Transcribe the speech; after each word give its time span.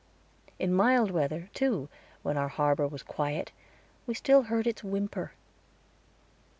In 0.57 0.73
mild 0.73 1.11
weather, 1.11 1.51
too, 1.53 1.87
when 2.23 2.35
our 2.35 2.47
harbor 2.47 2.87
was 2.87 3.03
quiet, 3.03 3.51
we 4.07 4.15
still 4.15 4.41
heard 4.41 4.65
its 4.65 4.83
whimper. 4.83 5.33